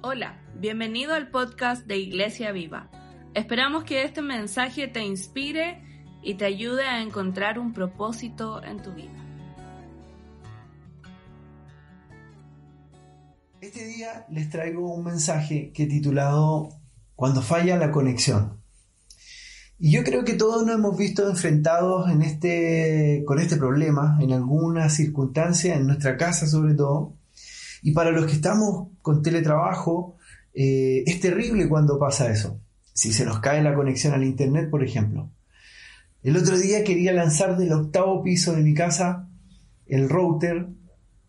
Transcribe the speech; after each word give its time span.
Hola, 0.00 0.40
bienvenido 0.54 1.12
al 1.12 1.28
podcast 1.28 1.84
de 1.88 1.98
Iglesia 1.98 2.52
Viva. 2.52 2.88
Esperamos 3.34 3.82
que 3.82 4.04
este 4.04 4.22
mensaje 4.22 4.86
te 4.86 5.04
inspire 5.04 5.82
y 6.22 6.34
te 6.34 6.44
ayude 6.44 6.84
a 6.84 7.02
encontrar 7.02 7.58
un 7.58 7.72
propósito 7.72 8.62
en 8.62 8.80
tu 8.80 8.92
vida. 8.92 9.26
Este 13.60 13.84
día 13.86 14.24
les 14.30 14.48
traigo 14.48 14.94
un 14.94 15.02
mensaje 15.02 15.72
que 15.74 15.86
titulado 15.86 16.68
Cuando 17.16 17.42
falla 17.42 17.76
la 17.76 17.90
conexión. 17.90 18.62
Y 19.80 19.90
yo 19.90 20.04
creo 20.04 20.24
que 20.24 20.34
todos 20.34 20.64
nos 20.64 20.76
hemos 20.76 20.96
visto 20.96 21.28
enfrentados 21.28 22.08
en 22.08 22.22
este, 22.22 23.24
con 23.26 23.40
este 23.40 23.56
problema 23.56 24.16
en 24.20 24.32
alguna 24.32 24.90
circunstancia, 24.90 25.74
en 25.74 25.88
nuestra 25.88 26.16
casa 26.16 26.46
sobre 26.46 26.74
todo. 26.74 27.17
Y 27.82 27.92
para 27.92 28.10
los 28.10 28.26
que 28.26 28.32
estamos 28.32 28.88
con 29.02 29.22
teletrabajo, 29.22 30.16
eh, 30.54 31.04
es 31.06 31.20
terrible 31.20 31.68
cuando 31.68 31.98
pasa 31.98 32.30
eso. 32.30 32.60
Si 32.92 33.12
se 33.12 33.24
nos 33.24 33.40
cae 33.40 33.62
la 33.62 33.74
conexión 33.74 34.14
al 34.14 34.24
Internet, 34.24 34.70
por 34.70 34.82
ejemplo. 34.82 35.30
El 36.22 36.36
otro 36.36 36.58
día 36.58 36.82
quería 36.82 37.12
lanzar 37.12 37.56
del 37.56 37.72
octavo 37.72 38.22
piso 38.22 38.52
de 38.52 38.62
mi 38.62 38.74
casa 38.74 39.28
el 39.86 40.08
router 40.08 40.68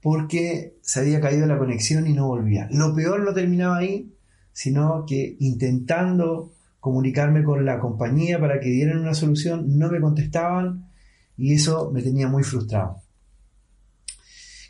porque 0.02 0.78
se 0.82 1.02
había 1.02 1.22
caído 1.22 1.46
la 1.46 1.58
conexión 1.58 2.08
y 2.08 2.14
no 2.14 2.28
volvía. 2.28 2.68
Lo 2.72 2.96
peor 2.96 3.22
no 3.22 3.34
terminaba 3.34 3.78
ahí, 3.78 4.14
sino 4.52 5.06
que 5.08 5.36
intentando 5.40 6.54
comunicarme 6.80 7.44
con 7.44 7.66
la 7.66 7.80
compañía 7.80 8.40
para 8.40 8.60
que 8.60 8.70
dieran 8.70 9.00
una 9.00 9.14
solución, 9.14 9.78
no 9.78 9.90
me 9.90 10.00
contestaban 10.00 10.90
y 11.38 11.54
eso 11.54 11.92
me 11.92 12.02
tenía 12.02 12.28
muy 12.28 12.44
frustrado. 12.44 13.02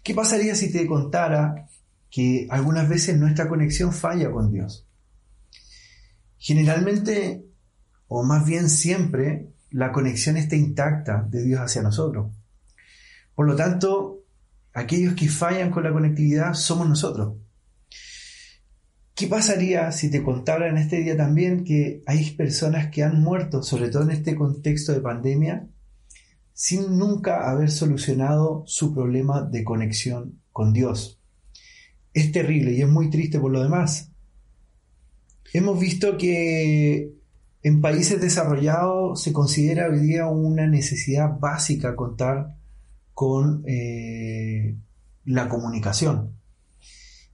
¿Qué 0.03 0.13
pasaría 0.13 0.55
si 0.55 0.71
te 0.71 0.87
contara 0.87 1.68
que 2.09 2.47
algunas 2.49 2.87
veces 2.89 3.17
nuestra 3.17 3.47
conexión 3.47 3.93
falla 3.93 4.31
con 4.31 4.51
Dios? 4.51 4.87
Generalmente, 6.37 7.45
o 8.07 8.23
más 8.23 8.45
bien 8.45 8.69
siempre, 8.69 9.49
la 9.71 9.91
conexión 9.91 10.37
está 10.37 10.55
intacta 10.55 11.27
de 11.29 11.43
Dios 11.43 11.59
hacia 11.59 11.81
nosotros. 11.81 12.31
Por 13.35 13.45
lo 13.45 13.55
tanto, 13.55 14.23
aquellos 14.73 15.13
que 15.13 15.29
fallan 15.29 15.71
con 15.71 15.83
la 15.83 15.91
conectividad 15.91 16.53
somos 16.53 16.87
nosotros. 16.87 17.35
¿Qué 19.13 19.27
pasaría 19.27 19.91
si 19.91 20.09
te 20.09 20.23
contara 20.23 20.69
en 20.69 20.77
este 20.77 21.01
día 21.01 21.17
también 21.17 21.65
que 21.65 22.01
hay 22.05 22.31
personas 22.31 22.87
que 22.89 23.03
han 23.03 23.21
muerto, 23.21 23.61
sobre 23.63 23.89
todo 23.89 24.03
en 24.03 24.11
este 24.11 24.33
contexto 24.33 24.93
de 24.93 25.01
pandemia, 25.01 25.67
sin 26.53 26.97
nunca 26.97 27.49
haber 27.49 27.69
solucionado 27.69 28.63
su 28.65 28.93
problema 28.93 29.41
de 29.41 29.65
conexión 29.65 30.39
con 30.53 30.71
Dios? 30.71 31.18
Es 32.13 32.31
terrible 32.31 32.71
y 32.71 32.81
es 32.81 32.89
muy 32.89 33.09
triste 33.09 33.39
por 33.39 33.51
lo 33.51 33.61
demás. 33.61 34.11
Hemos 35.53 35.79
visto 35.79 36.17
que 36.17 37.13
en 37.63 37.81
países 37.81 38.21
desarrollados 38.21 39.21
se 39.21 39.33
considera 39.33 39.89
hoy 39.89 39.99
día 39.99 40.27
una 40.27 40.67
necesidad 40.67 41.39
básica 41.39 41.95
contar 41.95 42.55
con 43.13 43.63
eh, 43.67 44.75
la 45.25 45.49
comunicación 45.49 46.39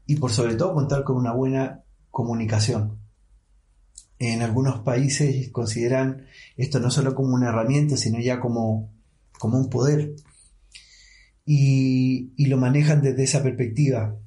y 0.08 0.16
por 0.16 0.32
sobre 0.32 0.56
todo 0.56 0.74
contar 0.74 1.04
con 1.04 1.18
una 1.18 1.32
buena 1.32 1.84
comunicación. 2.10 3.00
En 4.18 4.42
algunos 4.42 4.80
países 4.80 5.50
consideran 5.52 6.26
esto 6.58 6.80
no 6.80 6.90
solo 6.90 7.16
como 7.16 7.36
una 7.36 7.50
herramienta, 7.50 7.98
sino 7.98 8.20
ya 8.20 8.40
como, 8.40 8.94
como 9.38 9.58
un 9.58 9.70
poder. 9.70 10.16
Y, 11.46 12.34
y 12.38 12.48
lo 12.48 12.58
manejan 12.58 13.02
desde 13.02 13.24
esa 13.24 13.44
perspectiva. 13.44 14.18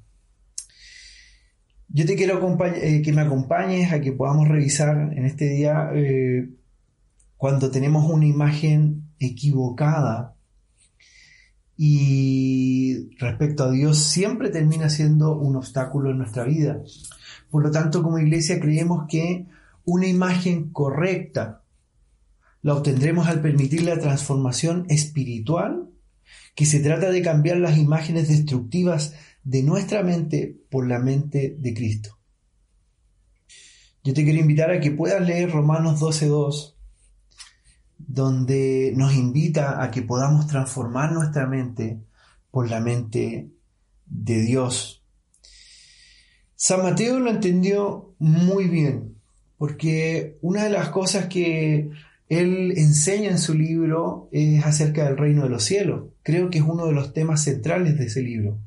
Yo 1.98 2.06
te 2.06 2.14
quiero 2.14 2.38
eh, 2.76 3.02
que 3.02 3.12
me 3.12 3.22
acompañes 3.22 3.92
a 3.92 4.00
que 4.00 4.12
podamos 4.12 4.46
revisar 4.46 5.12
en 5.16 5.24
este 5.24 5.48
día 5.48 5.90
eh, 5.92 6.48
cuando 7.36 7.72
tenemos 7.72 8.08
una 8.08 8.24
imagen 8.24 9.08
equivocada 9.18 10.36
y 11.76 13.10
respecto 13.18 13.64
a 13.64 13.72
Dios 13.72 13.98
siempre 13.98 14.50
termina 14.50 14.90
siendo 14.90 15.36
un 15.36 15.56
obstáculo 15.56 16.12
en 16.12 16.18
nuestra 16.18 16.44
vida. 16.44 16.80
Por 17.50 17.64
lo 17.64 17.72
tanto, 17.72 18.00
como 18.04 18.20
iglesia 18.20 18.60
creemos 18.60 19.06
que 19.08 19.46
una 19.84 20.06
imagen 20.06 20.70
correcta 20.70 21.62
la 22.62 22.74
obtendremos 22.74 23.26
al 23.26 23.40
permitir 23.40 23.82
la 23.82 23.98
transformación 23.98 24.86
espiritual, 24.88 25.88
que 26.54 26.64
se 26.64 26.78
trata 26.78 27.10
de 27.10 27.22
cambiar 27.22 27.56
las 27.56 27.76
imágenes 27.76 28.28
destructivas 28.28 29.16
de 29.44 29.62
nuestra 29.62 30.02
mente 30.02 30.56
por 30.70 30.86
la 30.86 30.98
mente 30.98 31.56
de 31.58 31.74
Cristo. 31.74 32.18
Yo 34.04 34.14
te 34.14 34.24
quiero 34.24 34.40
invitar 34.40 34.70
a 34.70 34.80
que 34.80 34.90
puedas 34.90 35.26
leer 35.26 35.50
Romanos 35.50 36.00
12.2 36.00 36.74
donde 37.98 38.92
nos 38.96 39.14
invita 39.14 39.82
a 39.82 39.90
que 39.90 40.02
podamos 40.02 40.46
transformar 40.46 41.12
nuestra 41.12 41.46
mente 41.46 41.98
por 42.50 42.70
la 42.70 42.80
mente 42.80 43.50
de 44.06 44.40
Dios. 44.40 45.02
San 46.56 46.82
Mateo 46.82 47.20
lo 47.20 47.30
entendió 47.30 48.14
muy 48.18 48.68
bien, 48.68 49.16
porque 49.58 50.38
una 50.40 50.64
de 50.64 50.70
las 50.70 50.88
cosas 50.88 51.26
que 51.26 51.90
él 52.28 52.72
enseña 52.76 53.30
en 53.30 53.38
su 53.38 53.54
libro 53.54 54.28
es 54.32 54.64
acerca 54.64 55.04
del 55.04 55.16
reino 55.16 55.44
de 55.44 55.50
los 55.50 55.64
cielos. 55.64 56.10
Creo 56.22 56.50
que 56.50 56.58
es 56.58 56.64
uno 56.64 56.86
de 56.86 56.92
los 56.92 57.12
temas 57.12 57.44
centrales 57.44 57.98
de 57.98 58.06
ese 58.06 58.22
libro. 58.22 58.58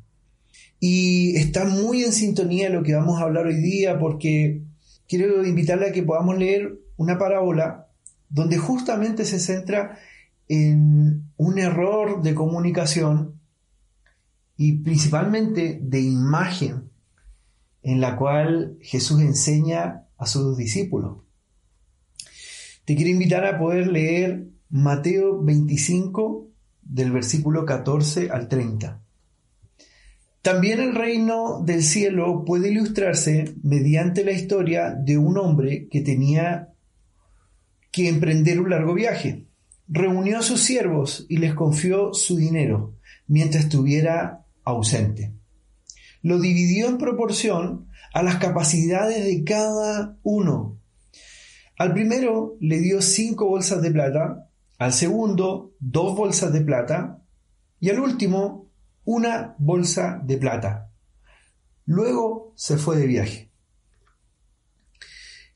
Y 0.84 1.38
está 1.38 1.64
muy 1.64 2.03
en 2.03 2.12
sintonía 2.12 2.68
lo 2.68 2.81
que 2.81 2.96
vamos 2.96 3.22
a 3.22 3.25
hablar 3.25 3.46
hoy 3.46 3.62
día 3.62 4.00
porque 4.00 4.64
quiero 5.08 5.46
invitarle 5.46 5.90
a 5.90 5.92
que 5.92 6.02
podamos 6.02 6.40
leer 6.40 6.80
una 6.97 7.19
parábola 7.19 7.88
donde 8.30 8.58
justamente 8.58 9.24
se 9.25 9.40
centra 9.40 10.00
en 10.47 11.31
un 11.38 11.59
error 11.59 12.24
de 12.24 12.34
comunicación 12.34 13.40
y 14.58 14.80
principalmente 14.80 15.80
de 15.84 16.02
imagen 16.02 16.90
en 17.84 18.02
la 18.02 18.16
cual 18.16 18.80
Jesús 18.81 19.22
enseña 19.22 20.08
a 20.18 20.25
sus 20.25 20.58
discípulos. 20.58 21.19
Te 22.86 22.96
quiero 22.96 23.12
invitar 23.12 23.46
a 23.46 23.59
poder 23.59 23.86
leer 23.86 24.48
Mateo 24.72 25.44
25 25.44 26.48
del 26.81 27.12
versículo 27.12 27.68
14 27.68 28.31
al 28.31 28.48
30. 28.48 29.00
También 30.41 30.79
el 30.79 30.96
reino 30.96 31.62
del 31.63 31.84
cielo 31.84 32.44
puede 32.46 32.72
ilustrarse 32.72 33.53
mediante 33.62 34.24
la 34.24 34.31
historia 34.31 34.90
de 34.91 35.18
un 35.18 35.38
hombre 35.38 35.88
que 35.88 36.02
tenía 36.02 36.74
que 37.91 38.09
emprender 38.09 38.59
un 38.59 38.72
largo 38.72 38.96
viaje. 38.96 39.46
Reunió 39.88 40.40
a 40.40 40.41
sus 40.41 40.62
siervos 40.62 41.28
y 41.30 41.38
les 41.38 41.53
confió 41.53 42.13
su 42.13 42.38
dinero 42.38 42.96
mientras 43.28 43.66
estuviera 43.66 44.46
ausente. 44.63 45.31
Lo 46.24 46.40
dividió 46.40 46.88
en 46.88 46.97
proporción 46.97 47.88
a 48.13 48.24
las 48.24 48.38
capacidades 48.38 49.24
de 49.24 49.44
cada 49.44 50.18
uno. 50.24 50.80
Al 51.78 51.94
primero 51.94 52.57
le 52.59 52.80
dio 52.80 53.01
cinco 53.01 53.47
bolsas 53.47 53.81
de 53.81 53.91
plata, 53.91 54.50
al 54.80 54.94
segundo 54.94 55.74
dos 55.80 56.16
bolsas 56.16 56.51
de 56.51 56.62
plata 56.62 57.22
y 57.80 57.90
al 57.90 58.00
último 58.00 58.71
una 59.03 59.56
bolsa 59.57 60.22
de 60.23 60.38
plata. 60.38 60.91
Luego 61.85 62.53
se 62.56 62.78
fue 62.78 62.97
de 62.97 63.07
viaje. 63.07 63.51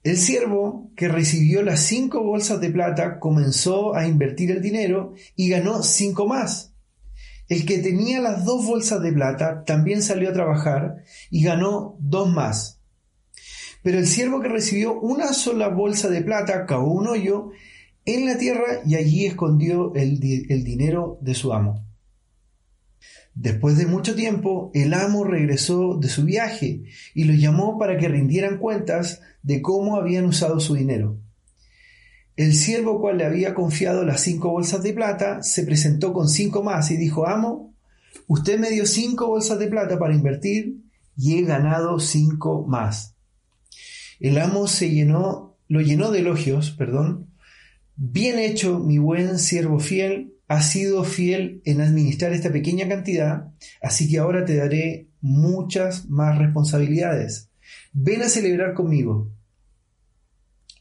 El 0.03 0.17
siervo 0.17 0.91
que 0.95 1.07
recibió 1.07 1.63
las 1.63 1.79
cinco 1.79 2.23
bolsas 2.23 2.61
de 2.61 2.69
plata 2.69 3.19
comenzó 3.19 3.95
a 3.95 4.07
invertir 4.07 4.51
el 4.51 4.61
dinero 4.61 5.13
y 5.35 5.49
ganó 5.49 5.81
cinco 5.81 6.27
más. 6.27 6.73
El 7.47 7.65
que 7.65 7.79
tenía 7.79 8.21
las 8.21 8.45
dos 8.45 8.65
bolsas 8.65 9.01
de 9.01 9.11
plata 9.11 9.63
también 9.65 10.01
salió 10.01 10.29
a 10.29 10.33
trabajar 10.33 11.03
y 11.29 11.43
ganó 11.43 11.95
dos 11.99 12.31
más. 12.31 12.81
Pero 13.83 13.99
el 13.99 14.07
siervo 14.07 14.41
que 14.41 14.47
recibió 14.47 14.99
una 14.99 15.33
sola 15.33 15.69
bolsa 15.69 16.09
de 16.09 16.21
plata 16.21 16.65
cavó 16.65 16.91
un 16.91 17.07
hoyo 17.07 17.51
en 18.05 18.25
la 18.25 18.37
tierra 18.37 18.81
y 18.85 18.95
allí 18.95 19.25
escondió 19.25 19.93
el, 19.95 20.19
el 20.49 20.63
dinero 20.63 21.19
de 21.21 21.35
su 21.35 21.53
amo. 21.53 21.84
Después 23.35 23.77
de 23.77 23.85
mucho 23.85 24.15
tiempo, 24.15 24.71
el 24.73 24.93
amo 24.93 25.25
regresó 25.25 25.97
de 25.97 26.07
su 26.07 26.23
viaje 26.23 26.83
y 27.13 27.25
los 27.25 27.37
llamó 27.37 27.77
para 27.77 27.97
que 27.97 28.07
rindieran 28.07 28.57
cuentas 28.57 29.21
de 29.43 29.61
cómo 29.61 29.97
habían 29.97 30.25
usado 30.25 30.61
su 30.61 30.73
dinero. 30.73 31.19
El 32.37 32.53
siervo 32.53 33.01
cual 33.01 33.17
le 33.17 33.25
había 33.25 33.53
confiado 33.53 34.05
las 34.05 34.21
cinco 34.21 34.51
bolsas 34.51 34.83
de 34.83 34.93
plata 34.93 35.43
se 35.43 35.63
presentó 35.63 36.13
con 36.13 36.29
cinco 36.29 36.63
más 36.63 36.91
y 36.91 36.97
dijo, 36.97 37.27
amo, 37.27 37.73
usted 38.27 38.57
me 38.57 38.69
dio 38.69 38.85
cinco 38.85 39.27
bolsas 39.27 39.59
de 39.59 39.67
plata 39.67 39.99
para 39.99 40.15
invertir 40.15 40.77
y 41.17 41.37
he 41.37 41.41
ganado 41.41 41.99
cinco 41.99 42.65
más. 42.65 43.15
El 44.21 44.37
amo 44.37 44.67
se 44.67 44.91
llenó, 44.91 45.57
lo 45.67 45.81
llenó 45.81 46.11
de 46.11 46.19
elogios, 46.19 46.71
perdón. 46.71 47.31
Bien 47.97 48.39
hecho, 48.39 48.79
mi 48.79 48.97
buen 48.97 49.39
siervo 49.39 49.79
fiel, 49.79 50.34
has 50.47 50.69
sido 50.69 51.03
fiel 51.03 51.61
en 51.65 51.81
administrar 51.81 52.33
esta 52.33 52.51
pequeña 52.51 52.87
cantidad, 52.87 53.51
así 53.81 54.09
que 54.09 54.19
ahora 54.19 54.45
te 54.45 54.55
daré 54.55 55.07
muchas 55.21 56.07
más 56.09 56.37
responsabilidades. 56.37 57.49
ven 57.93 58.21
a 58.21 58.29
celebrar 58.29 58.73
conmigo. 58.73 59.31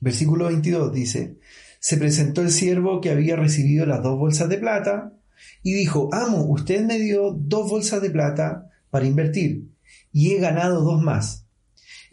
Versículo 0.00 0.46
22 0.46 0.92
dice, 0.92 1.38
se 1.80 1.96
presentó 1.96 2.42
el 2.42 2.50
siervo 2.50 3.00
que 3.00 3.10
había 3.10 3.36
recibido 3.36 3.86
las 3.86 4.02
dos 4.02 4.18
bolsas 4.18 4.48
de 4.48 4.58
plata 4.58 5.14
y 5.62 5.72
dijo, 5.72 6.10
amo, 6.12 6.44
usted 6.44 6.84
me 6.84 6.98
dio 6.98 7.32
dos 7.32 7.70
bolsas 7.70 8.02
de 8.02 8.10
plata 8.10 8.70
para 8.90 9.06
invertir 9.06 9.68
y 10.12 10.32
he 10.32 10.38
ganado 10.38 10.82
dos 10.82 11.02
más. 11.02 11.43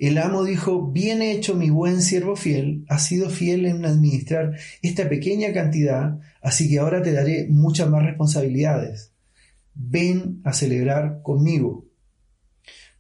El 0.01 0.17
amo 0.17 0.43
dijo, 0.43 0.87
bien 0.87 1.21
hecho 1.21 1.53
mi 1.53 1.69
buen 1.69 2.01
siervo 2.01 2.35
fiel, 2.35 2.85
has 2.89 3.05
sido 3.05 3.29
fiel 3.29 3.67
en 3.67 3.85
administrar 3.85 4.57
esta 4.81 5.07
pequeña 5.07 5.53
cantidad, 5.53 6.17
así 6.41 6.67
que 6.67 6.79
ahora 6.79 7.03
te 7.03 7.11
daré 7.11 7.45
muchas 7.51 7.87
más 7.87 8.03
responsabilidades. 8.03 9.13
Ven 9.75 10.41
a 10.43 10.53
celebrar 10.53 11.21
conmigo. 11.21 11.85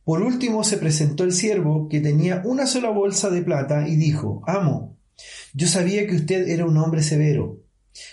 Por 0.03 0.21
último 0.21 0.63
se 0.63 0.77
presentó 0.77 1.23
el 1.23 1.33
siervo 1.33 1.89
que 1.89 2.01
tenía 2.01 2.43
una 2.45 2.67
sola 2.67 2.91
bolsa 2.91 3.31
de 3.31 3.41
plata 3.41 3.87
y 3.87 3.95
dijo, 3.95 4.43
amo, 4.45 4.95
yo 5.55 5.65
sabía 5.65 6.05
que 6.05 6.17
usted 6.17 6.49
era 6.49 6.67
un 6.67 6.77
hombre 6.77 7.01
severo, 7.01 7.63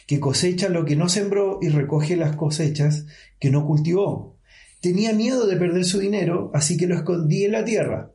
que 0.06 0.18
cosecha 0.18 0.70
lo 0.70 0.86
que 0.86 0.96
no 0.96 1.10
sembró 1.10 1.58
y 1.60 1.68
recoge 1.68 2.16
las 2.16 2.36
cosechas 2.36 3.04
que 3.38 3.50
no 3.50 3.66
cultivó. 3.66 4.38
Tenía 4.80 5.12
miedo 5.12 5.46
de 5.46 5.56
perder 5.58 5.84
su 5.84 5.98
dinero, 5.98 6.50
así 6.54 6.78
que 6.78 6.86
lo 6.86 6.94
escondí 6.94 7.44
en 7.44 7.52
la 7.52 7.66
tierra. 7.66 8.14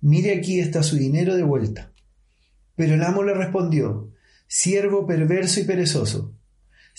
Mire 0.00 0.36
aquí 0.36 0.60
está 0.60 0.82
su 0.82 0.96
dinero 0.96 1.36
de 1.36 1.42
vuelta. 1.42 1.92
Pero 2.76 2.94
el 2.94 3.02
amo 3.02 3.22
le 3.22 3.34
respondió, 3.34 4.12
siervo 4.46 5.06
perverso 5.06 5.60
y 5.60 5.64
perezoso, 5.64 6.34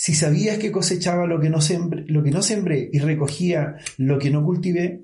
si 0.02 0.16
sabías 0.16 0.60
que 0.60 0.72
cosechaba 0.72 1.28
lo 1.28 1.42
que 1.42 1.50
no 1.50 1.60
sembré, 1.60 2.90
y 2.94 3.00
recogía 3.00 3.76
lo 3.98 4.18
que 4.18 4.30
no 4.30 4.46
cultivé, 4.46 5.04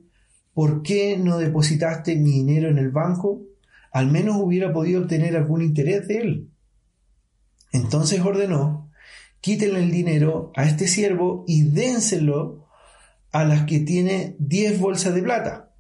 ¿por 0.54 0.84
qué 0.84 1.18
no 1.18 1.38
depositaste 1.38 2.16
mi 2.16 2.32
dinero 2.32 2.70
en 2.70 2.78
el 2.78 2.92
banco? 2.92 3.42
Al 3.92 4.10
menos 4.10 4.38
hubiera 4.40 4.72
podido 4.72 5.02
obtener 5.02 5.36
algún 5.36 5.62
interés 5.62 6.08
de 6.08 6.18
él. 6.20 6.50
Entonces 7.74 8.22
ordenó, 8.22 8.90
quítenle 9.42 9.80
el 9.80 9.92
dinero 9.92 10.54
a 10.56 10.64
este 10.64 10.88
siervo 10.88 11.44
y 11.46 11.64
dénselo 11.64 12.66
a 13.34 13.44
las 13.44 13.66
que 13.66 13.80
tiene 13.80 14.38
diez 14.40 14.80
bolsas 14.80 15.14
de 15.14 15.24
plata. 15.24 15.75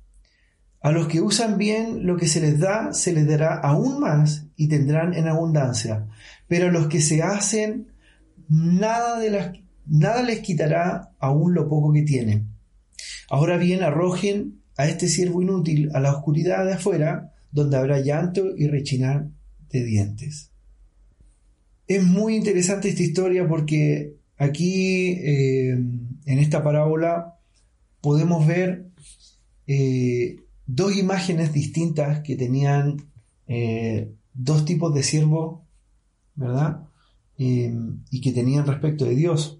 A 0.86 0.92
los 0.92 1.08
que 1.08 1.20
usan 1.20 1.58
bien 1.58 2.06
lo 2.06 2.16
que 2.16 2.28
se 2.28 2.40
les 2.40 2.60
da, 2.60 2.94
se 2.94 3.12
les 3.12 3.26
dará 3.26 3.56
aún 3.56 4.00
más 4.00 4.46
y 4.56 4.68
tendrán 4.68 5.16
en 5.16 5.28
abundancia. 5.28 6.06
Pero 6.48 6.70
los 6.70 6.86
que 6.90 7.02
se 7.02 7.24
hacen, 7.24 7.88
nada, 8.50 9.20
de 9.20 9.32
las, 9.32 9.52
nada 9.88 10.22
les 10.22 10.42
quitará 10.42 11.10
aún 11.18 11.56
lo 11.56 11.68
poco 11.68 11.92
que 11.92 12.04
tienen. 12.04 12.50
Ahora 13.32 13.58
bien, 13.58 13.82
arrojen 13.82 14.62
a 14.78 14.86
este 14.88 15.08
siervo 15.08 15.42
inútil 15.42 15.90
a 15.96 16.00
la 16.00 16.16
oscuridad 16.16 16.64
de 16.64 16.74
afuera, 16.74 17.34
donde 17.52 17.78
habrá 17.78 18.00
llanto 18.02 18.56
y 18.56 18.68
rechinar 18.68 19.30
de 19.72 19.84
dientes. 19.84 20.52
Es 21.88 22.04
muy 22.04 22.36
interesante 22.36 22.90
esta 22.90 23.02
historia 23.02 23.48
porque 23.48 24.18
aquí 24.38 25.14
eh, 25.14 25.70
en 25.72 26.40
esta 26.40 26.62
parábola 26.62 27.40
podemos 28.02 28.46
ver 28.46 28.86
eh, 29.66 30.45
dos 30.68 30.96
imágenes 30.96 31.54
distintas 31.54 32.22
que 32.22 32.36
tenían 32.36 33.12
eh, 33.48 34.14
dos 34.34 34.66
tipos 34.66 34.94
de 34.94 35.04
siervos, 35.04 35.62
¿verdad? 36.36 36.82
y 37.38 38.22
que 38.22 38.32
tenían 38.32 38.66
respecto 38.66 39.04
de 39.04 39.14
Dios. 39.14 39.60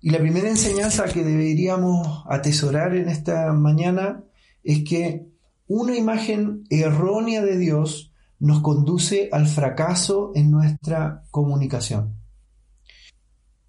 Y 0.00 0.10
la 0.10 0.18
primera 0.18 0.48
enseñanza 0.48 1.04
que 1.06 1.24
deberíamos 1.24 2.24
atesorar 2.28 2.94
en 2.94 3.08
esta 3.08 3.52
mañana 3.52 4.24
es 4.62 4.84
que 4.84 5.26
una 5.66 5.96
imagen 5.96 6.64
errónea 6.70 7.42
de 7.42 7.58
Dios 7.58 8.12
nos 8.38 8.60
conduce 8.60 9.28
al 9.32 9.46
fracaso 9.46 10.32
en 10.34 10.50
nuestra 10.50 11.24
comunicación. 11.30 12.14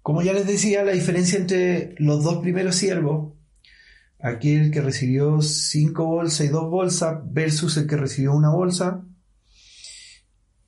Como 0.02 0.22
ya 0.22 0.32
les 0.32 0.46
decía, 0.46 0.84
la 0.84 0.92
diferencia 0.92 1.38
entre 1.38 1.94
los 1.98 2.22
dos 2.22 2.38
primeros 2.38 2.76
siervos, 2.76 3.32
aquel 4.20 4.70
que 4.70 4.80
recibió 4.80 5.40
cinco 5.42 6.06
bolsas 6.06 6.46
y 6.46 6.48
dos 6.48 6.70
bolsas 6.70 7.20
versus 7.32 7.76
el 7.76 7.86
que 7.86 7.96
recibió 7.96 8.32
una 8.32 8.50
bolsa, 8.50 9.04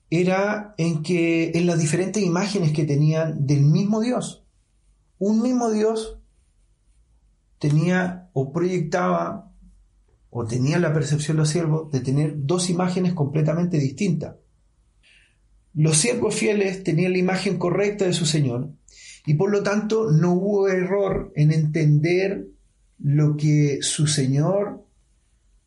era 0.09 0.75
en 0.77 1.03
que 1.03 1.51
en 1.55 1.67
las 1.67 1.79
diferentes 1.79 2.21
imágenes 2.21 2.73
que 2.73 2.85
tenían 2.85 3.45
del 3.45 3.61
mismo 3.61 4.01
Dios, 4.01 4.43
un 5.19 5.41
mismo 5.41 5.71
Dios 5.71 6.19
tenía 7.59 8.29
o 8.33 8.51
proyectaba 8.51 9.51
o 10.29 10.45
tenía 10.45 10.79
la 10.79 10.93
percepción 10.93 11.37
los 11.37 11.49
siervos 11.49 11.91
de 11.91 11.99
tener 11.99 12.33
dos 12.37 12.69
imágenes 12.69 13.13
completamente 13.13 13.77
distintas. 13.77 14.35
Los 15.73 15.97
siervos 15.97 16.35
fieles 16.35 16.83
tenían 16.83 17.13
la 17.13 17.19
imagen 17.19 17.57
correcta 17.57 18.05
de 18.05 18.13
su 18.13 18.25
Señor 18.25 18.71
y 19.25 19.35
por 19.35 19.51
lo 19.51 19.63
tanto 19.63 20.11
no 20.11 20.33
hubo 20.33 20.67
error 20.67 21.31
en 21.35 21.51
entender 21.51 22.50
lo 23.03 23.35
que 23.37 23.79
su 23.81 24.07
Señor 24.07 24.85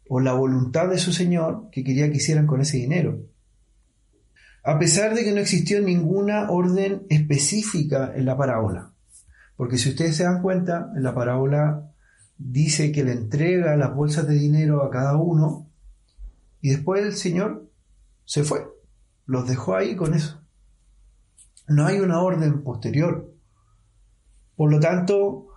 o 0.09 0.21
la 0.21 0.33
voluntad 0.33 0.89
de 0.89 0.99
su 0.99 1.13
Señor 1.13 1.69
que 1.71 1.83
quería 1.83 2.11
que 2.11 2.19
hicieran 2.19 2.47
con 2.47 2.61
ese 2.61 2.77
dinero. 2.77 3.19
A 4.63 4.79
pesar 4.79 5.15
de 5.15 5.25
que 5.25 5.33
no 5.33 5.41
existió 5.41 5.81
ninguna 5.81 6.51
orden 6.51 7.07
específica 7.11 8.13
en 8.15 8.25
la 8.25 8.37
parábola. 8.37 8.93
Porque 9.57 9.79
si 9.79 9.91
ustedes 9.91 10.17
se 10.17 10.25
dan 10.25 10.43
cuenta, 10.43 10.91
en 10.97 11.03
la 11.03 11.15
parábola 11.15 11.91
dice 12.39 12.91
que 12.93 13.05
le 13.05 13.13
entrega 13.13 13.77
las 13.77 13.95
bolsas 13.95 14.27
de 14.27 14.35
dinero 14.35 14.83
a 14.83 14.91
cada 14.91 15.17
uno 15.17 15.69
y 16.61 16.71
después 16.71 17.05
el 17.05 17.15
Señor 17.15 17.71
se 18.25 18.43
fue, 18.43 18.67
los 19.27 19.47
dejó 19.47 19.77
ahí 19.77 19.97
con 19.97 20.15
eso. 20.15 20.41
No 21.69 21.87
hay 21.87 22.01
una 22.01 22.21
orden 22.23 22.63
posterior. 22.63 23.33
Por 24.57 24.71
lo 24.71 24.81
tanto, 24.81 25.54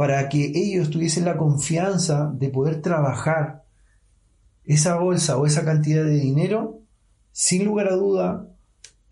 para 0.00 0.30
que 0.30 0.50
ellos 0.54 0.88
tuviesen 0.88 1.26
la 1.26 1.36
confianza 1.36 2.32
de 2.34 2.48
poder 2.48 2.80
trabajar 2.80 3.66
esa 4.64 4.96
bolsa 4.96 5.36
o 5.36 5.44
esa 5.44 5.62
cantidad 5.62 6.02
de 6.02 6.18
dinero, 6.18 6.80
sin 7.32 7.66
lugar 7.66 7.88
a 7.88 7.96
duda, 7.96 8.48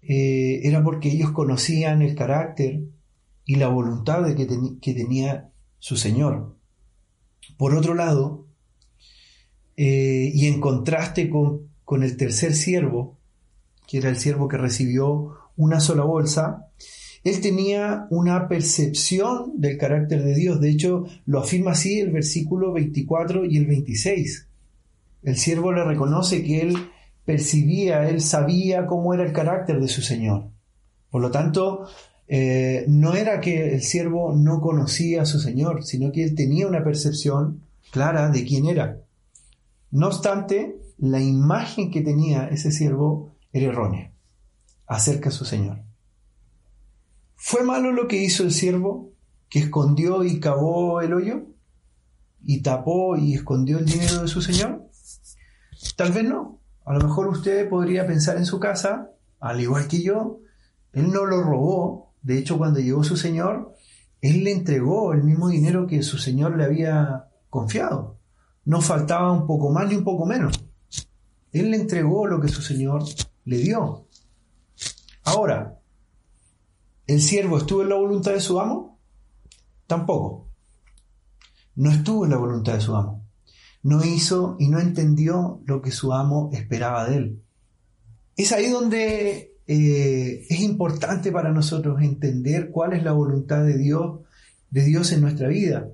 eh, 0.00 0.60
era 0.62 0.82
porque 0.82 1.10
ellos 1.10 1.32
conocían 1.32 2.00
el 2.00 2.14
carácter 2.14 2.84
y 3.44 3.56
la 3.56 3.68
voluntad 3.68 4.34
que 4.34 4.94
tenía 4.94 5.50
su 5.78 5.98
Señor. 5.98 6.56
Por 7.58 7.74
otro 7.74 7.94
lado, 7.94 8.46
eh, 9.76 10.30
y 10.32 10.46
en 10.46 10.58
contraste 10.58 11.28
con, 11.28 11.68
con 11.84 12.02
el 12.02 12.16
tercer 12.16 12.54
siervo, 12.54 13.18
que 13.86 13.98
era 13.98 14.08
el 14.08 14.16
siervo 14.16 14.48
que 14.48 14.56
recibió 14.56 15.34
una 15.54 15.80
sola 15.80 16.04
bolsa, 16.04 16.70
él 17.28 17.40
tenía 17.40 18.06
una 18.10 18.48
percepción 18.48 19.52
del 19.60 19.78
carácter 19.78 20.22
de 20.22 20.34
Dios. 20.34 20.60
De 20.60 20.70
hecho, 20.70 21.06
lo 21.26 21.40
afirma 21.40 21.72
así 21.72 22.00
el 22.00 22.10
versículo 22.10 22.72
24 22.72 23.44
y 23.44 23.56
el 23.56 23.66
26. 23.66 24.46
El 25.22 25.36
siervo 25.36 25.72
le 25.72 25.84
reconoce 25.84 26.42
que 26.42 26.60
él 26.60 26.76
percibía, 27.24 28.08
él 28.08 28.20
sabía 28.20 28.86
cómo 28.86 29.12
era 29.14 29.24
el 29.24 29.32
carácter 29.32 29.80
de 29.80 29.88
su 29.88 30.00
Señor. 30.00 30.50
Por 31.10 31.22
lo 31.22 31.30
tanto, 31.30 31.86
eh, 32.26 32.84
no 32.88 33.14
era 33.14 33.40
que 33.40 33.74
el 33.74 33.82
siervo 33.82 34.34
no 34.34 34.60
conocía 34.60 35.22
a 35.22 35.26
su 35.26 35.40
Señor, 35.40 35.84
sino 35.84 36.12
que 36.12 36.24
él 36.24 36.34
tenía 36.34 36.66
una 36.66 36.84
percepción 36.84 37.62
clara 37.90 38.30
de 38.30 38.44
quién 38.44 38.66
era. 38.66 39.00
No 39.90 40.08
obstante, 40.08 40.78
la 40.98 41.20
imagen 41.20 41.90
que 41.90 42.02
tenía 42.02 42.48
ese 42.48 42.70
siervo 42.70 43.34
era 43.52 43.66
errónea 43.66 44.12
acerca 44.86 45.30
de 45.30 45.36
su 45.36 45.44
Señor. 45.44 45.87
¿Fue 47.40 47.62
malo 47.62 47.92
lo 47.92 48.08
que 48.08 48.22
hizo 48.22 48.42
el 48.42 48.52
siervo 48.52 49.12
que 49.48 49.60
escondió 49.60 50.24
y 50.24 50.40
cavó 50.40 51.00
el 51.00 51.14
hoyo? 51.14 51.46
¿Y 52.42 52.62
tapó 52.62 53.16
y 53.16 53.34
escondió 53.34 53.78
el 53.78 53.86
dinero 53.86 54.22
de 54.22 54.28
su 54.28 54.42
Señor? 54.42 54.86
Tal 55.96 56.12
vez 56.12 56.24
no. 56.24 56.60
A 56.84 56.94
lo 56.94 57.00
mejor 57.00 57.28
usted 57.28 57.68
podría 57.68 58.06
pensar 58.06 58.36
en 58.36 58.44
su 58.44 58.58
casa, 58.58 59.12
al 59.40 59.60
igual 59.60 59.86
que 59.88 60.02
yo, 60.02 60.40
él 60.92 61.10
no 61.12 61.24
lo 61.26 61.42
robó, 61.42 62.08
de 62.22 62.38
hecho, 62.38 62.58
cuando 62.58 62.80
llegó 62.80 63.04
su 63.04 63.16
señor, 63.16 63.74
él 64.20 64.44
le 64.44 64.52
entregó 64.52 65.12
el 65.12 65.22
mismo 65.22 65.48
dinero 65.48 65.86
que 65.86 66.02
su 66.02 66.18
señor 66.18 66.56
le 66.56 66.64
había 66.64 67.28
confiado. 67.48 68.18
No 68.64 68.80
faltaba 68.80 69.32
un 69.32 69.46
poco 69.46 69.70
más 69.70 69.88
ni 69.88 69.96
un 69.96 70.04
poco 70.04 70.26
menos. 70.26 70.64
Él 71.52 71.70
le 71.70 71.76
entregó 71.76 72.26
lo 72.26 72.40
que 72.40 72.48
su 72.48 72.60
señor 72.60 73.04
le 73.44 73.58
dio. 73.58 74.06
Ahora, 75.24 75.77
¿el 77.08 77.22
siervo 77.22 77.58
estuvo 77.58 77.82
en 77.82 77.88
la 77.88 77.96
voluntad 77.96 78.32
de 78.32 78.40
su 78.40 78.60
amo? 78.60 79.00
Tampoco. 79.88 80.46
No 81.74 81.90
estuvo 81.90 82.24
en 82.24 82.30
la 82.30 82.36
voluntad 82.36 82.74
de 82.74 82.80
su 82.82 82.94
amo. 82.94 83.24
No 83.82 84.04
hizo 84.04 84.56
y 84.60 84.68
no 84.68 84.78
entendió 84.78 85.62
lo 85.64 85.80
que 85.80 85.90
su 85.90 86.12
amo 86.12 86.50
esperaba 86.52 87.08
de 87.08 87.16
él. 87.16 87.42
Es 88.36 88.52
ahí 88.52 88.68
donde 88.68 89.56
eh, 89.66 90.46
es 90.48 90.60
importante 90.60 91.32
para 91.32 91.50
nosotros 91.50 92.02
entender 92.02 92.70
cuál 92.70 92.92
es 92.92 93.02
la 93.02 93.12
voluntad 93.12 93.64
de 93.64 93.78
Dios, 93.78 94.20
de 94.70 94.84
Dios 94.84 95.10
en 95.12 95.22
nuestra 95.22 95.48
vida. 95.48 95.88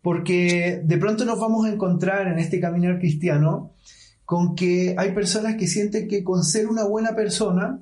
Porque 0.00 0.80
de 0.84 0.96
pronto 0.96 1.24
nos 1.24 1.40
vamos 1.40 1.66
a 1.66 1.72
encontrar 1.72 2.28
en 2.28 2.38
este 2.38 2.60
caminar 2.60 3.00
cristiano 3.00 3.72
con 4.24 4.54
que 4.54 4.94
hay 4.96 5.12
personas 5.12 5.56
que 5.56 5.66
sienten 5.66 6.06
que 6.06 6.22
con 6.22 6.44
ser 6.44 6.68
una 6.68 6.84
buena 6.84 7.16
persona 7.16 7.80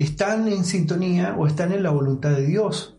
están 0.00 0.48
en 0.48 0.64
sintonía 0.64 1.36
o 1.38 1.46
están 1.46 1.72
en 1.72 1.82
la 1.82 1.90
voluntad 1.90 2.30
de 2.30 2.46
Dios. 2.46 2.96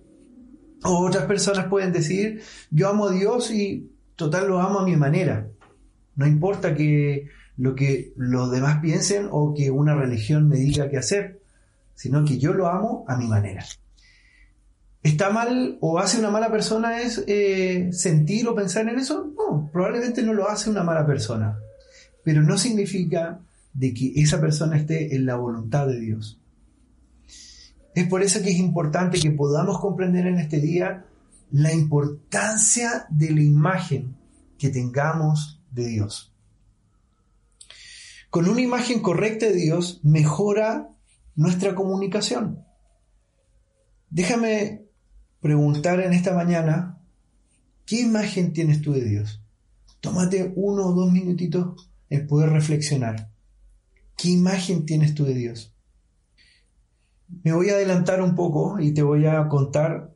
Otras 0.84 1.26
personas 1.26 1.66
pueden 1.66 1.92
decir, 1.92 2.44
yo 2.70 2.90
amo 2.90 3.08
a 3.08 3.12
Dios 3.12 3.50
y 3.50 3.92
total 4.16 4.48
lo 4.48 4.62
amo 4.62 4.80
a 4.80 4.86
mi 4.86 4.96
manera. 4.96 5.48
No 6.16 6.28
importa 6.28 6.76
que 6.76 7.28
lo 7.58 7.74
que 7.74 8.14
los 8.18 8.52
demás 8.52 8.82
piensen 8.82 9.28
o 9.32 9.56
que 9.56 9.72
una 9.72 9.96
religión 9.96 10.48
me 10.48 10.58
diga 10.58 10.90
qué 10.90 10.98
hacer, 10.98 11.42
sino 11.96 12.24
que 12.24 12.38
yo 12.38 12.54
lo 12.54 12.68
amo 12.68 13.04
a 13.08 13.18
mi 13.18 13.28
manera. 13.28 13.66
¿Está 15.02 15.32
mal 15.32 15.80
o 15.82 15.98
hace 15.98 16.20
una 16.20 16.30
mala 16.30 16.52
persona 16.52 17.02
es 17.02 17.24
eh, 17.26 17.90
sentir 17.94 18.48
o 18.48 18.54
pensar 18.54 18.88
en 18.88 19.00
eso? 19.00 19.34
No, 19.36 19.72
probablemente 19.74 20.22
no 20.22 20.36
lo 20.36 20.48
hace 20.48 20.70
una 20.70 20.84
mala 20.84 21.08
persona, 21.08 21.58
pero 22.24 22.44
no 22.44 22.60
significa 22.60 23.40
de 23.74 23.92
que 23.92 24.14
esa 24.18 24.40
persona 24.40 24.78
esté 24.78 25.16
en 25.16 25.26
la 25.26 25.36
voluntad 25.36 25.88
de 25.88 26.00
Dios. 26.00 26.41
Es 27.94 28.08
por 28.08 28.24
eso 28.24 28.42
que 28.42 28.52
es 28.52 28.58
importante 28.58 29.20
que 29.20 29.32
podamos 29.32 29.80
comprender 29.80 30.28
en 30.28 30.40
este 30.40 30.60
día 30.60 31.06
la 31.52 31.74
importancia 31.74 33.06
de 33.10 33.32
la 33.32 33.42
imagen 33.42 34.16
que 34.58 34.70
tengamos 34.70 35.62
de 35.72 35.88
Dios. 35.88 36.34
Con 38.30 38.48
una 38.48 38.62
imagen 38.62 39.02
correcta 39.02 39.48
de 39.48 39.56
Dios 39.56 40.00
mejora 40.04 40.90
nuestra 41.36 41.76
comunicación. 41.76 42.64
Déjame 44.10 44.86
preguntar 45.42 46.00
en 46.00 46.14
esta 46.14 46.34
mañana, 46.34 47.02
¿qué 47.86 48.02
imagen 48.02 48.54
tienes 48.54 48.82
tú 48.82 48.94
de 48.94 49.04
Dios? 49.04 49.44
Tómate 50.00 50.54
uno 50.56 50.88
o 50.88 50.94
dos 50.94 51.12
minutitos 51.12 51.92
en 52.10 52.28
poder 52.28 52.50
reflexionar. 52.50 53.32
¿Qué 54.16 54.30
imagen 54.30 54.86
tienes 54.86 55.14
tú 55.14 55.26
de 55.26 55.34
Dios? 55.34 55.71
Me 57.44 57.54
voy 57.54 57.70
a 57.70 57.74
adelantar 57.74 58.22
un 58.22 58.36
poco 58.36 58.80
y 58.80 58.94
te 58.94 59.04
voy 59.04 59.26
a 59.26 59.48
contar 59.48 60.12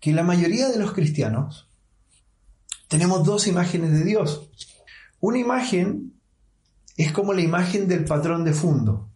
que 0.00 0.12
la 0.12 0.22
mayoría 0.22 0.68
de 0.68 0.78
los 0.78 0.92
cristianos 0.92 1.68
tenemos 2.88 3.24
dos 3.24 3.46
imágenes 3.46 3.92
de 3.92 4.04
Dios. 4.04 4.48
Una 5.20 5.38
imagen 5.38 6.12
es 6.96 7.12
como 7.12 7.32
la 7.32 7.40
imagen 7.40 7.88
del 7.88 8.04
patrón 8.04 8.44
de 8.44 8.52
fondo, 8.52 9.08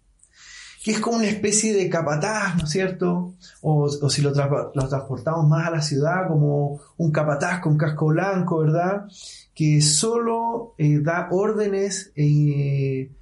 que 0.85 0.93
es 0.93 1.01
como 1.01 1.17
una 1.17 1.27
especie 1.27 1.73
de 1.75 1.89
capataz, 1.89 2.57
¿no 2.57 2.65
es 2.65 2.71
cierto? 2.71 3.35
O, 3.61 3.89
si 3.89 4.23
lo, 4.23 4.33
transportamos 4.33 5.49
más 5.49 5.69
a 5.69 5.71
la 5.71 5.83
ciudad, 5.83 6.29
como 6.29 6.81
un 6.97 7.13
capataz 7.13 7.61
con 7.61 7.77
casco 7.77 8.07
blanco, 8.07 8.59
¿verdad? 8.59 9.07
Que 9.55 9.81
solo 9.81 10.75
eh, 10.79 11.01
da 11.03 11.29
órdenes 11.31 12.13
eh, 12.17 13.13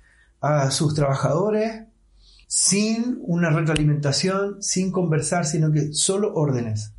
a 0.40 0.70
sus 0.70 0.94
trabajadores 0.94 1.87
sin 2.48 3.18
una 3.20 3.50
retroalimentación, 3.50 4.60
sin 4.60 4.90
conversar, 4.90 5.46
sino 5.46 5.70
que 5.70 5.92
solo 5.92 6.34
órdenes. 6.34 6.94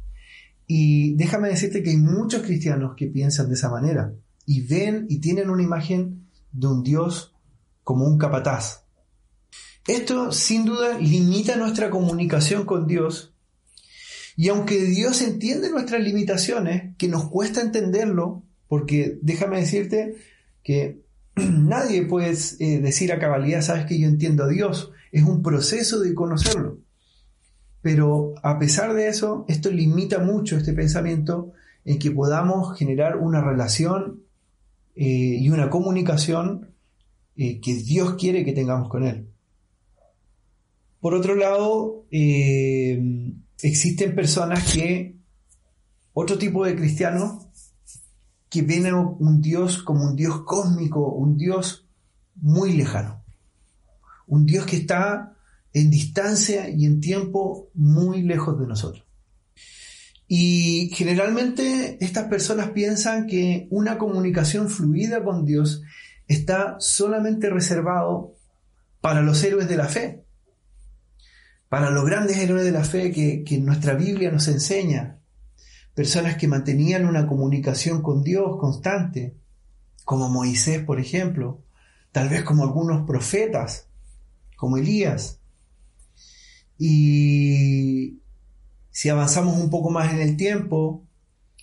Y 0.67 1.15
déjame 1.15 1.49
decirte 1.49 1.83
que 1.83 1.89
hay 1.89 1.97
muchos 1.97 2.43
cristianos 2.43 2.93
que 2.95 3.07
piensan 3.07 3.49
de 3.49 3.55
esa 3.55 3.69
manera 3.69 4.13
y 4.45 4.61
ven 4.61 5.07
y 5.09 5.19
tienen 5.19 5.49
una 5.49 5.63
imagen 5.63 6.27
de 6.53 6.67
un 6.67 6.83
Dios 6.83 7.35
como 7.83 8.05
un 8.05 8.17
capataz. 8.17 8.85
Esto 9.87 10.31
sin 10.31 10.63
duda 10.63 10.97
limita 10.99 11.57
nuestra 11.57 11.89
comunicación 11.89 12.65
con 12.65 12.87
Dios 12.87 13.33
y 14.39 14.47
aunque 14.47 14.85
Dios 14.85 15.21
entiende 15.21 15.69
nuestras 15.69 16.01
limitaciones, 16.01 16.95
que 16.97 17.09
nos 17.09 17.27
cuesta 17.27 17.59
entenderlo, 17.59 18.41
porque 18.69 19.19
déjame 19.21 19.59
decirte 19.59 20.15
que 20.63 21.01
nadie 21.35 22.05
puede 22.05 22.37
eh, 22.59 22.79
decir 22.79 23.11
a 23.11 23.19
cabalidad, 23.19 23.61
sabes 23.61 23.85
que 23.85 23.99
yo 23.99 24.07
entiendo 24.07 24.45
a 24.45 24.47
Dios, 24.47 24.93
es 25.11 25.23
un 25.23 25.41
proceso 25.41 25.99
de 25.99 26.13
conocerlo. 26.13 26.79
Pero 27.81 28.33
a 28.43 28.59
pesar 28.59 28.93
de 28.93 29.07
eso, 29.07 29.45
esto 29.47 29.71
limita 29.71 30.19
mucho 30.19 30.57
este 30.57 30.73
pensamiento 30.73 31.53
en 31.85 31.97
que 31.97 32.11
podamos 32.11 32.77
generar 32.77 33.17
una 33.17 33.41
relación 33.41 34.23
eh, 34.95 35.37
y 35.39 35.49
una 35.49 35.69
comunicación 35.69 36.71
eh, 37.37 37.61
que 37.61 37.73
Dios 37.75 38.15
quiere 38.15 38.43
que 38.43 38.51
tengamos 38.51 38.89
con 38.89 39.05
Él. 39.05 39.29
Por 40.99 41.13
otro 41.13 41.35
lado, 41.35 42.05
eh, 42.11 43.33
existen 43.61 44.13
personas 44.13 44.73
que, 44.73 45.15
otro 46.13 46.37
tipo 46.37 46.65
de 46.65 46.75
cristianos, 46.75 47.47
que 48.49 48.61
ven 48.63 48.87
a 48.87 48.99
un 48.99 49.41
Dios 49.41 49.81
como 49.83 50.03
un 50.03 50.15
Dios 50.17 50.41
cósmico, 50.41 51.09
un 51.13 51.37
Dios 51.37 51.87
muy 52.35 52.73
lejano, 52.73 53.18
un 54.29 54.45
Dios 54.45 54.65
que 54.65 54.77
está 54.77 55.35
en 55.73 55.89
distancia 55.89 56.69
y 56.69 56.85
en 56.85 57.01
tiempo 57.01 57.69
muy 57.73 58.21
lejos 58.23 58.59
de 58.59 58.67
nosotros. 58.67 59.05
Y 60.27 60.91
generalmente 60.93 61.97
estas 62.03 62.27
personas 62.27 62.69
piensan 62.69 63.25
que 63.27 63.67
una 63.71 63.97
comunicación 63.97 64.69
fluida 64.69 65.23
con 65.23 65.45
Dios 65.45 65.81
está 66.27 66.75
solamente 66.79 67.49
reservado 67.49 68.35
para 69.01 69.21
los 69.21 69.43
héroes 69.43 69.67
de 69.67 69.77
la 69.77 69.87
fe, 69.87 70.23
para 71.67 71.89
los 71.89 72.05
grandes 72.05 72.37
héroes 72.37 72.63
de 72.63 72.71
la 72.71 72.83
fe 72.83 73.11
que, 73.11 73.43
que 73.43 73.57
nuestra 73.57 73.95
Biblia 73.95 74.31
nos 74.31 74.47
enseña, 74.47 75.17
personas 75.95 76.35
que 76.35 76.47
mantenían 76.47 77.07
una 77.07 77.25
comunicación 77.25 78.03
con 78.03 78.23
Dios 78.23 78.57
constante, 78.59 79.35
como 80.05 80.29
Moisés, 80.29 80.83
por 80.83 80.99
ejemplo, 80.99 81.63
tal 82.11 82.29
vez 82.29 82.43
como 82.43 82.63
algunos 82.63 83.05
profetas, 83.07 83.88
como 84.59 84.75
Elías, 84.75 85.39
y 86.77 88.19
si 88.91 89.07
avanzamos 89.07 89.57
un 89.57 89.69
poco 89.69 89.89
más 89.89 90.13
en 90.13 90.19
el 90.19 90.35
tiempo, 90.35 91.07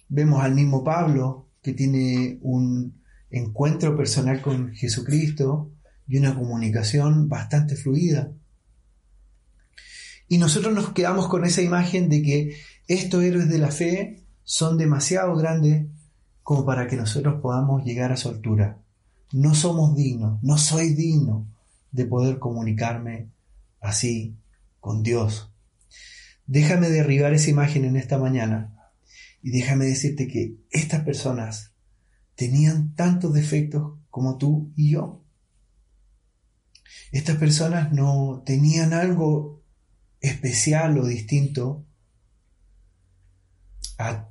vemos 0.09 0.43
al 0.43 0.55
mismo 0.55 0.83
Pablo 0.83 1.51
que 1.63 1.75
tiene 1.75 2.39
un 2.41 3.03
encuentro 3.31 3.97
personal 3.99 4.41
con 4.41 4.73
Jesucristo 4.73 5.73
y 6.09 6.17
una 6.17 6.35
comunicación 6.35 7.29
bastante 7.29 7.77
fluida. 7.77 8.33
Y 10.27 10.39
nosotros 10.39 10.75
nos 10.75 10.95
quedamos 10.95 11.29
con 11.29 11.45
esa 11.45 11.61
imagen 11.61 12.09
de 12.09 12.23
que 12.23 12.57
estos 12.89 13.23
héroes 13.23 13.51
de 13.51 13.59
la 13.59 13.71
fe 13.71 14.25
son 14.43 14.79
demasiado 14.79 15.37
grandes 15.37 15.87
como 16.43 16.65
para 16.65 16.87
que 16.87 16.97
nosotros 16.97 17.43
podamos 17.43 17.85
llegar 17.85 18.11
a 18.11 18.17
su 18.17 18.31
altura. 18.31 18.79
No 19.33 19.55
somos 19.55 19.95
dignos, 19.95 20.43
no 20.43 20.57
soy 20.57 20.95
digno 20.95 21.47
de 21.93 22.07
poder 22.07 22.39
comunicarme 22.39 23.31
así 23.81 24.37
con 24.81 25.03
Dios. 25.03 25.53
Déjame 26.47 26.91
derribar 26.91 27.35
esa 27.35 27.51
imagen 27.51 27.85
en 27.85 27.97
esta 27.97 28.19
mañana 28.19 28.73
y 29.43 29.51
déjame 29.51 29.85
decirte 29.85 30.29
que 30.29 30.57
estas 30.71 31.03
personas 31.05 31.73
tenían 32.35 32.95
tantos 32.95 33.33
defectos 33.33 33.99
como 34.11 34.39
tú 34.39 34.73
y 34.77 34.93
yo. 34.93 35.25
Estas 37.13 37.37
personas 37.37 37.93
no 37.93 38.43
tenían 38.45 38.93
algo 38.93 39.63
especial 40.21 40.99
o 40.99 41.07
distinto 41.07 41.85
a, 43.99 44.29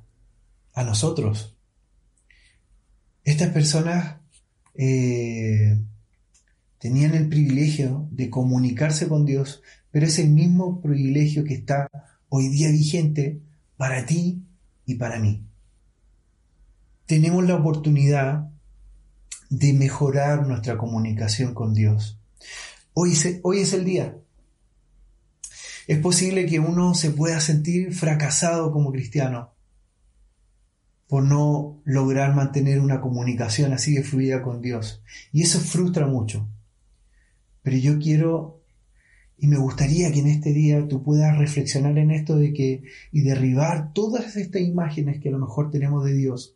nosotros. 0.84 1.56
Estas 3.24 3.50
personas 3.50 4.20
eh, 4.74 5.65
tenían 6.86 7.14
el 7.14 7.28
privilegio 7.28 8.06
de 8.12 8.30
comunicarse 8.30 9.08
con 9.08 9.24
Dios 9.24 9.60
pero 9.90 10.06
es 10.06 10.18
el 10.18 10.28
mismo 10.28 10.82
privilegio 10.82 11.42
que 11.42 11.54
está 11.54 11.90
hoy 12.28 12.48
día 12.48 12.70
vigente 12.70 13.40
para 13.78 14.04
ti 14.04 14.44
y 14.84 14.96
para 14.96 15.18
mí. 15.18 15.48
Tenemos 17.06 17.44
la 17.46 17.56
oportunidad 17.56 18.50
de 19.48 19.72
mejorar 19.72 20.46
nuestra 20.46 20.76
comunicación 20.76 21.54
con 21.54 21.72
Dios. 21.72 22.20
Hoy, 22.92 23.14
hoy 23.42 23.60
es 23.60 23.72
el 23.72 23.86
día. 23.86 24.18
Es 25.86 25.98
posible 25.98 26.44
que 26.44 26.60
uno 26.60 26.94
se 26.94 27.10
pueda 27.10 27.40
sentir 27.40 27.94
fracasado 27.94 28.70
como 28.72 28.92
cristiano 28.92 29.54
por 31.08 31.24
no 31.24 31.80
lograr 31.84 32.34
mantener 32.34 32.80
una 32.80 33.00
comunicación 33.00 33.72
así 33.72 33.94
de 33.94 34.02
fluida 34.02 34.42
con 34.42 34.60
Dios. 34.60 35.02
Y 35.32 35.40
eso 35.40 35.58
frustra 35.58 36.06
mucho. 36.06 36.46
Pero 37.66 37.78
yo 37.78 37.98
quiero 37.98 38.60
y 39.36 39.48
me 39.48 39.56
gustaría 39.56 40.12
que 40.12 40.20
en 40.20 40.28
este 40.28 40.52
día 40.52 40.86
tú 40.86 41.02
puedas 41.02 41.36
reflexionar 41.36 41.98
en 41.98 42.12
esto 42.12 42.36
de 42.36 42.52
que 42.52 42.84
y 43.10 43.22
derribar 43.22 43.92
todas 43.92 44.36
estas 44.36 44.62
imágenes 44.62 45.20
que 45.20 45.30
a 45.30 45.32
lo 45.32 45.40
mejor 45.40 45.72
tenemos 45.72 46.04
de 46.04 46.12
Dios 46.12 46.54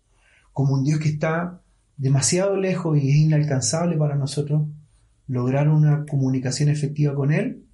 como 0.53 0.75
un 0.75 0.85
Dios 0.85 1.01
que 1.01 1.09
está 1.09 1.63
demasiado 1.97 2.57
lejos 2.57 2.97
y 2.97 3.11
es 3.11 3.17
inalcanzable 3.17 3.97
para 3.97 4.15
nosotros 4.15 4.69
lograr 5.27 5.69
una 5.69 6.07
comunicación 6.07 6.69
efectiva 6.69 7.13
con 7.17 7.33
Él 7.33 7.65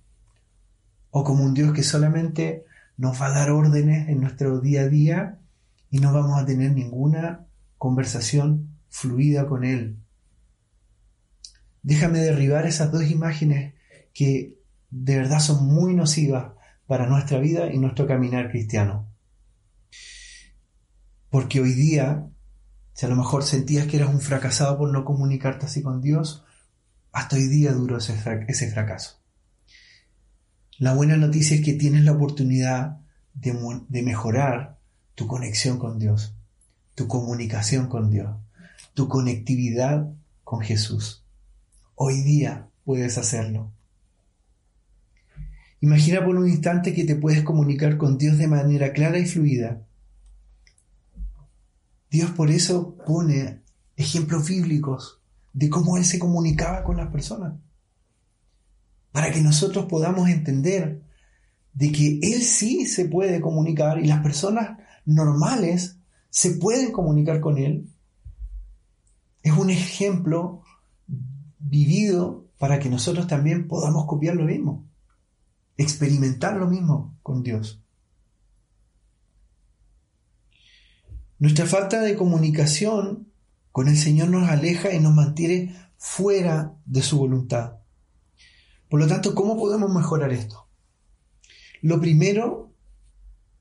o 1.10 1.22
como 1.22 1.44
un 1.44 1.52
Dios 1.52 1.74
que 1.74 1.82
solamente 1.82 2.64
nos 2.96 3.20
va 3.20 3.26
a 3.26 3.38
dar 3.38 3.50
órdenes 3.50 4.08
en 4.08 4.22
nuestro 4.22 4.60
día 4.60 4.80
a 4.80 4.88
día 4.88 5.38
y 5.90 5.98
no 5.98 6.10
vamos 6.14 6.40
a 6.40 6.46
tener 6.46 6.72
ninguna 6.72 7.44
conversación 7.76 8.70
fluida 8.88 9.46
con 9.46 9.62
Él. 9.62 9.98
Déjame 11.86 12.18
derribar 12.18 12.66
esas 12.66 12.90
dos 12.90 13.08
imágenes 13.08 13.74
que 14.12 14.58
de 14.90 15.18
verdad 15.18 15.38
son 15.38 15.68
muy 15.68 15.94
nocivas 15.94 16.54
para 16.88 17.06
nuestra 17.06 17.38
vida 17.38 17.72
y 17.72 17.78
nuestro 17.78 18.08
caminar 18.08 18.50
cristiano. 18.50 19.08
Porque 21.30 21.60
hoy 21.60 21.74
día, 21.74 22.26
si 22.92 23.06
a 23.06 23.08
lo 23.08 23.14
mejor 23.14 23.44
sentías 23.44 23.86
que 23.86 23.98
eras 23.98 24.08
un 24.08 24.20
fracasado 24.20 24.76
por 24.78 24.90
no 24.90 25.04
comunicarte 25.04 25.66
así 25.66 25.80
con 25.80 26.00
Dios, 26.00 26.44
hasta 27.12 27.36
hoy 27.36 27.46
día 27.46 27.72
duró 27.72 27.98
ese, 27.98 28.14
fracaso. 28.16 29.20
La 30.78 30.92
buena 30.92 31.16
noticia 31.16 31.54
es 31.54 31.64
que 31.64 31.74
tienes 31.74 32.02
la 32.02 32.14
oportunidad 32.14 32.98
de 33.32 34.02
mejorar 34.02 34.80
tu 35.14 35.28
conexión 35.28 35.78
con 35.78 36.00
Dios, 36.00 36.34
tu 36.96 37.06
comunicación 37.06 37.86
con 37.86 38.10
Dios, 38.10 38.36
tu 38.94 39.06
conectividad 39.06 40.12
con 40.42 40.62
Jesús. 40.62 41.22
Hoy 41.98 42.20
día 42.20 42.68
puedes 42.84 43.16
hacerlo. 43.16 43.72
Imagina 45.80 46.22
por 46.22 46.36
un 46.36 46.46
instante 46.46 46.92
que 46.92 47.04
te 47.04 47.16
puedes 47.16 47.42
comunicar 47.42 47.96
con 47.96 48.18
Dios 48.18 48.36
de 48.36 48.48
manera 48.48 48.92
clara 48.92 49.18
y 49.18 49.24
fluida. 49.24 49.82
Dios 52.10 52.32
por 52.32 52.50
eso 52.50 52.98
pone 53.06 53.62
ejemplos 53.96 54.46
bíblicos 54.46 55.22
de 55.54 55.70
cómo 55.70 55.96
Él 55.96 56.04
se 56.04 56.18
comunicaba 56.18 56.84
con 56.84 56.98
las 56.98 57.08
personas. 57.08 57.54
Para 59.10 59.32
que 59.32 59.40
nosotros 59.40 59.86
podamos 59.86 60.28
entender 60.28 61.00
de 61.72 61.92
que 61.92 62.18
Él 62.20 62.42
sí 62.42 62.84
se 62.84 63.06
puede 63.06 63.40
comunicar 63.40 64.00
y 64.00 64.06
las 64.06 64.22
personas 64.22 64.78
normales 65.06 65.96
se 66.28 66.50
pueden 66.56 66.92
comunicar 66.92 67.40
con 67.40 67.56
Él. 67.56 67.88
Es 69.42 69.54
un 69.54 69.70
ejemplo 69.70 70.62
vivido 71.68 72.46
para 72.58 72.78
que 72.78 72.88
nosotros 72.88 73.26
también 73.26 73.68
podamos 73.68 74.06
copiar 74.06 74.36
lo 74.36 74.44
mismo 74.44 74.86
experimentar 75.76 76.56
lo 76.56 76.66
mismo 76.66 77.16
con 77.22 77.42
Dios. 77.42 77.80
Nuestra 81.38 81.66
falta 81.66 82.00
de 82.00 82.16
comunicación 82.16 83.28
con 83.72 83.88
el 83.88 83.96
Señor 83.96 84.28
nos 84.28 84.48
aleja 84.48 84.92
y 84.94 85.00
nos 85.00 85.14
mantiene 85.14 85.76
fuera 85.98 86.74
de 86.86 87.02
su 87.02 87.18
voluntad. 87.18 87.74
Por 88.88 89.00
lo 89.00 89.06
tanto, 89.06 89.34
¿cómo 89.34 89.56
podemos 89.56 89.92
mejorar 89.92 90.32
esto? 90.32 90.66
Lo 91.82 92.00
primero 92.00 92.72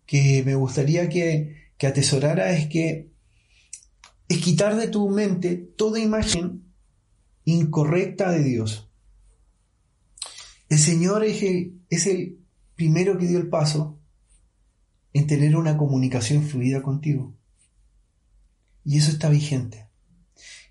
que 0.05 0.43
me 0.45 0.55
gustaría 0.55 1.09
que, 1.09 1.71
que 1.77 1.87
atesorara 1.87 2.51
es 2.51 2.67
que 2.67 3.09
es 4.29 4.37
quitar 4.37 4.75
de 4.75 4.87
tu 4.87 5.09
mente 5.09 5.55
toda 5.55 5.99
imagen 5.99 6.64
incorrecta 7.45 8.31
de 8.31 8.43
Dios. 8.43 8.89
El 10.67 10.79
Señor 10.79 11.23
es 11.23 11.43
el, 12.07 12.39
primero 12.75 13.17
que 13.17 13.27
dio 13.27 13.37
el 13.37 13.49
paso 13.49 13.99
en 15.13 15.27
tener 15.27 15.55
una 15.55 15.77
comunicación 15.77 16.43
fluida 16.43 16.81
contigo. 16.81 17.33
Y 18.83 18.97
eso 18.97 19.11
está 19.11 19.29
vigente. 19.29 19.87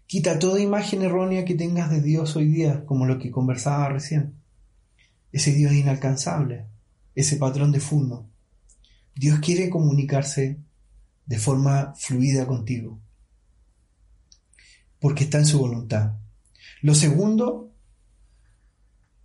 Quita 0.07 0.38
toda 0.38 0.61
imagen 0.61 1.02
errónea 1.02 1.45
que 1.45 1.54
tengas 1.54 1.90
de 1.90 2.02
Dios 2.02 2.37
hoy 2.37 2.49
día, 2.49 2.85
como 2.85 3.07
lo 3.07 3.19
que 3.19 3.31
conversaba 3.31 3.88
recién. 3.88 4.35
Ese 5.33 5.52
Dios 5.52 5.73
inalcanzable, 5.73 6.66
ese 7.14 7.37
patrón 7.37 7.73
de 7.73 7.81
fondo. 7.81 8.28
Dios 9.14 9.38
quiere 9.40 9.71
comunicarse 9.71 10.59
de 11.26 11.38
forma 11.38 11.95
fluida 11.97 12.47
contigo, 12.47 13.00
porque 15.01 15.25
está 15.25 15.38
en 15.38 15.46
su 15.46 15.59
voluntad. 15.59 16.14
Lo 16.85 16.94
segundo 16.94 17.73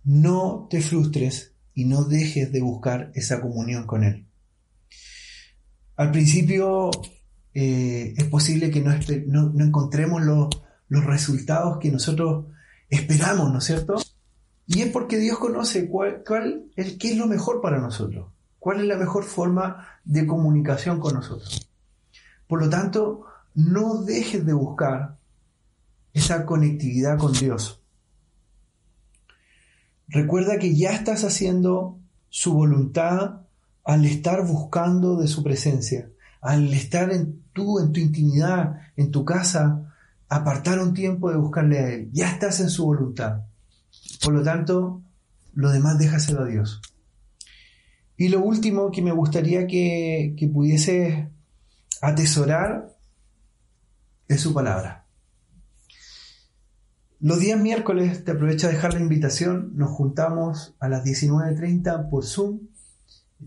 no 0.04 0.66
te 0.70 0.80
frustres 0.80 1.52
y 1.74 1.84
no 1.84 2.04
dejes 2.04 2.50
de 2.52 2.62
buscar 2.62 3.12
esa 3.14 3.42
comunión 3.42 3.86
con 3.86 4.02
Él. 4.02 4.26
Al 5.96 6.10
principio 6.10 6.90
eh, 7.52 8.14
es 8.16 8.24
posible 8.28 8.70
que 8.70 8.80
no, 8.80 9.52
encontremos 9.62 10.22
los 10.22 11.04
resultados 11.04 11.76
que 11.80 11.90
nosotros 11.90 12.46
esperamos, 12.88 13.52
¿no 13.52 13.58
es 13.58 13.64
cierto? 13.64 13.96
Y 14.66 14.80
es 14.80 14.90
porque 14.90 15.18
Dios 15.18 15.38
conoce 15.38 15.86
cuál, 15.86 16.24
es, 16.76 16.94
qué 16.94 17.10
es 17.10 17.18
lo 17.18 17.26
mejor 17.26 17.60
para 17.60 17.78
nosotros, 17.78 18.32
cuál 18.58 18.80
es 18.80 18.86
la 18.86 18.96
mejor 18.96 19.24
forma 19.24 19.86
de 20.06 20.26
comunicación 20.26 20.98
con 20.98 21.12
nosotros. 21.12 21.70
Por 22.48 22.62
lo 22.62 22.70
tanto, 22.70 23.26
no 23.54 24.00
dejes 24.02 24.46
de 24.46 24.54
buscar 24.54 25.19
esa 26.12 26.44
conectividad 26.46 27.18
con 27.18 27.32
Dios. 27.32 27.80
Recuerda 30.08 30.58
que 30.58 30.74
ya 30.74 30.90
estás 30.90 31.24
haciendo 31.24 31.98
su 32.28 32.52
voluntad 32.52 33.42
al 33.84 34.04
estar 34.04 34.46
buscando 34.46 35.16
de 35.16 35.28
su 35.28 35.42
presencia, 35.42 36.10
al 36.40 36.72
estar 36.72 37.12
en 37.12 37.42
tú, 37.52 37.78
en 37.78 37.92
tu 37.92 38.00
intimidad, 38.00 38.80
en 38.96 39.10
tu 39.10 39.24
casa, 39.24 39.94
apartar 40.28 40.80
un 40.80 40.94
tiempo 40.94 41.30
de 41.30 41.36
buscarle 41.36 41.78
a 41.78 41.90
Él. 41.90 42.10
Ya 42.12 42.30
estás 42.30 42.60
en 42.60 42.70
su 42.70 42.86
voluntad. 42.86 43.42
Por 44.22 44.34
lo 44.34 44.42
tanto, 44.42 45.02
lo 45.54 45.70
demás 45.70 45.98
déjaselo 45.98 46.42
a 46.42 46.46
Dios. 46.46 46.80
Y 48.16 48.28
lo 48.28 48.40
último 48.40 48.90
que 48.90 49.02
me 49.02 49.12
gustaría 49.12 49.66
que, 49.66 50.34
que 50.36 50.46
pudiese 50.48 51.30
atesorar 52.00 52.96
es 54.28 54.40
su 54.40 54.52
palabra. 54.52 55.06
Los 57.22 57.38
días 57.38 57.60
miércoles, 57.60 58.24
te 58.24 58.30
aprovecho 58.30 58.66
a 58.66 58.70
dejar 58.70 58.94
la 58.94 59.00
invitación, 59.00 59.72
nos 59.74 59.90
juntamos 59.90 60.74
a 60.80 60.88
las 60.88 61.04
19.30 61.04 62.08
por 62.08 62.24
Zoom. 62.24 62.60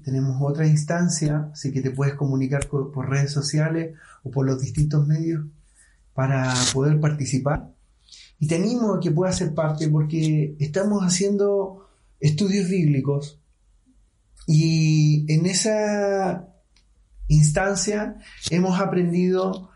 Tenemos 0.04 0.38
otra 0.42 0.68
instancia, 0.68 1.50
así 1.52 1.72
que 1.72 1.82
te 1.82 1.90
puedes 1.90 2.14
comunicar 2.14 2.68
por, 2.68 3.10
redes 3.10 3.32
sociales 3.32 3.96
o 4.22 4.30
por 4.30 4.46
los 4.46 4.62
distintos 4.62 5.08
medios 5.08 5.48
para 6.14 6.54
poder 6.72 7.00
participar. 7.00 7.72
Y 8.38 8.46
te 8.46 8.58
animo 8.58 8.94
a 8.94 9.00
que 9.00 9.10
puedas 9.10 9.38
ser 9.38 9.56
parte 9.56 9.88
porque 9.88 10.56
estamos 10.60 11.02
haciendo 11.02 11.90
estudios 12.20 12.70
bíblicos 12.70 13.40
y 14.46 15.26
en 15.34 15.48
esa 15.48 16.48
instancia 17.28 18.18
hemos 18.52 18.80
aprendido 18.80 19.72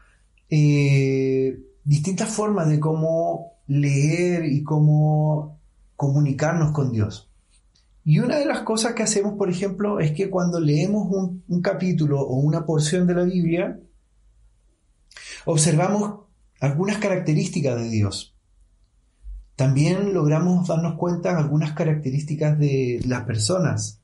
eh, 0.52 1.60
distintas 1.84 2.30
formas 2.30 2.70
de 2.70 2.80
cómo 2.80 3.57
leer 3.68 4.46
y 4.46 4.64
cómo 4.64 5.60
comunicarnos 5.96 6.72
con 6.72 6.92
Dios. 6.92 7.30
Y 8.04 8.20
una 8.20 8.38
de 8.38 8.46
las 8.46 8.62
cosas 8.62 8.94
que 8.94 9.04
hacemos, 9.04 9.34
por 9.34 9.50
ejemplo, 9.50 10.00
es 10.00 10.14
que 10.14 10.30
cuando 10.30 10.62
leemos 10.62 11.10
un, 11.12 11.62
capítulo 11.62 12.22
o 12.22 12.38
una 12.38 12.66
porción 12.66 13.06
de 13.06 13.14
la 13.14 13.24
Biblia, 13.24 13.82
observamos 15.46 16.22
algunas 16.62 17.00
características 17.00 17.76
de 17.76 17.90
Dios. 17.90 18.34
También 19.58 20.14
logramos 20.14 20.68
darnos 20.68 20.96
cuenta 20.98 21.34
de 21.34 21.42
algunas 21.42 21.74
características 21.74 22.58
de 22.58 23.02
las 23.06 23.24
personas. 23.24 24.00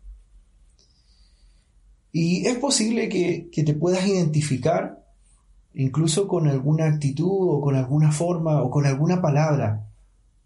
Y 2.11 2.45
es 2.45 2.57
posible 2.57 3.07
que, 3.07 3.49
que 3.51 3.63
te 3.63 3.73
puedas 3.73 4.05
identificar 4.05 5.02
incluso 5.73 6.27
con 6.27 6.47
alguna 6.47 6.85
actitud 6.85 7.49
o 7.49 7.61
con 7.61 7.75
alguna 7.75 8.11
forma 8.11 8.61
o 8.61 8.69
con 8.69 8.85
alguna 8.85 9.21
palabra 9.21 9.87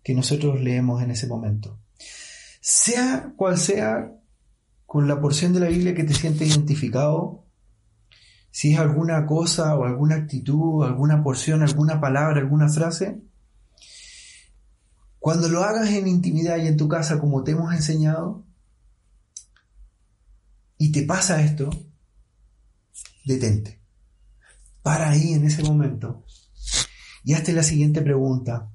que 0.04 0.14
nosotros 0.14 0.62
leemos 0.62 1.02
en 1.04 1.12
ese 1.12 1.28
momento. 1.28 1.80
Sea 2.62 3.34
cual 3.36 3.58
sea 3.58 4.14
con 4.86 5.08
la 5.08 5.20
porción 5.20 5.54
de 5.54 5.60
la 5.60 5.68
Biblia 5.68 5.94
que 5.94 6.06
te 6.06 6.14
sientes 6.14 6.50
identificado, 6.50 7.44
si 8.52 8.74
es 8.74 8.80
alguna 8.80 9.26
cosa 9.26 9.76
o 9.76 9.84
alguna 9.84 10.16
actitud, 10.16 10.86
alguna 10.86 11.22
porción, 11.24 11.62
alguna 11.62 12.00
palabra, 12.00 12.40
alguna 12.40 12.70
frase, 12.70 13.22
cuando 15.20 15.50
lo 15.50 15.64
hagas 15.64 15.90
en 15.90 16.08
intimidad 16.08 16.58
y 16.58 16.68
en 16.68 16.78
tu 16.78 16.88
casa 16.88 17.20
como 17.20 17.44
te 17.44 17.52
hemos 17.52 17.74
enseñado, 17.74 18.46
y 20.78 20.92
te 20.92 21.04
pasa 21.04 21.42
esto, 21.42 21.70
detente. 23.26 23.82
Para 24.88 25.10
ahí 25.10 25.34
en 25.34 25.44
ese 25.44 25.64
momento 25.64 26.24
y 27.26 27.34
hazte 27.34 27.52
la 27.52 27.62
siguiente 27.62 28.02
pregunta. 28.02 28.72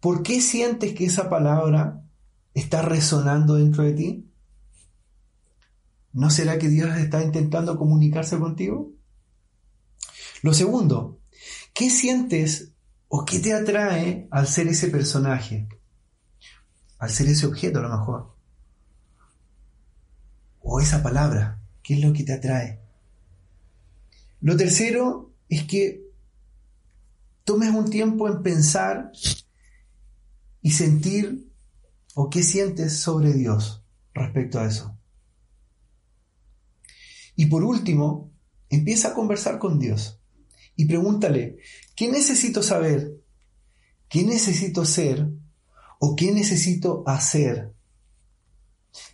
¿Por 0.00 0.24
qué 0.24 0.40
sientes 0.40 0.94
que 0.94 1.04
esa 1.04 1.30
palabra 1.30 2.02
está 2.54 2.82
resonando 2.82 3.54
dentro 3.54 3.84
de 3.84 3.92
ti? 3.92 4.32
¿No 6.12 6.28
será 6.28 6.58
que 6.58 6.68
Dios 6.68 6.96
está 6.96 7.22
intentando 7.22 7.78
comunicarse 7.78 8.36
contigo? 8.36 8.90
Lo 10.42 10.52
segundo, 10.54 11.20
¿qué 11.72 11.88
sientes 11.88 12.72
o 13.06 13.24
qué 13.24 13.38
te 13.38 13.54
atrae 13.54 14.26
al 14.32 14.48
ser 14.48 14.66
ese 14.66 14.88
personaje? 14.88 15.68
Al 16.98 17.10
ser 17.10 17.28
ese 17.28 17.46
objeto 17.46 17.78
a 17.78 17.82
lo 17.82 17.90
mejor. 17.90 18.34
O 20.62 20.80
esa 20.80 21.00
palabra, 21.00 21.62
¿qué 21.80 21.94
es 21.94 22.00
lo 22.00 22.12
que 22.12 22.24
te 22.24 22.32
atrae? 22.32 22.81
Lo 24.42 24.56
tercero 24.56 25.32
es 25.48 25.62
que 25.64 26.02
tomes 27.44 27.70
un 27.70 27.88
tiempo 27.88 28.28
en 28.28 28.42
pensar 28.42 29.12
y 30.60 30.72
sentir 30.72 31.48
o 32.14 32.28
qué 32.28 32.42
sientes 32.42 32.98
sobre 32.98 33.32
Dios 33.32 33.84
respecto 34.12 34.58
a 34.58 34.66
eso. 34.66 34.98
Y 37.36 37.46
por 37.46 37.62
último, 37.62 38.32
empieza 38.68 39.08
a 39.08 39.14
conversar 39.14 39.60
con 39.60 39.78
Dios 39.78 40.20
y 40.74 40.86
pregúntale, 40.86 41.58
¿qué 41.94 42.10
necesito 42.10 42.64
saber? 42.64 43.12
¿Qué 44.08 44.24
necesito 44.24 44.84
ser? 44.84 45.28
¿O 46.00 46.16
qué 46.16 46.32
necesito 46.32 47.04
hacer? 47.06 47.72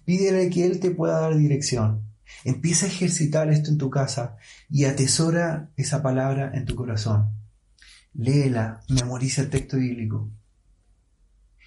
Pídele 0.06 0.48
que 0.48 0.64
Él 0.64 0.80
te 0.80 0.90
pueda 0.90 1.20
dar 1.20 1.36
dirección. 1.36 2.07
Empieza 2.44 2.86
a 2.86 2.88
ejercitar 2.88 3.50
esto 3.50 3.70
en 3.70 3.78
tu 3.78 3.90
casa 3.90 4.36
y 4.68 4.84
atesora 4.84 5.70
esa 5.76 6.02
palabra 6.02 6.50
en 6.54 6.64
tu 6.64 6.74
corazón. 6.74 7.28
Léela, 8.14 8.80
memoriza 8.88 9.42
el 9.42 9.50
texto 9.50 9.76
bíblico. 9.76 10.30